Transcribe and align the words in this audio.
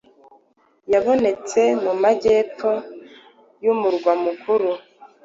yabonete 0.93 1.63
mu 1.83 1.93
majyepfo 2.01 2.71
yumurwa 3.63 4.11
mukuru 4.23 4.71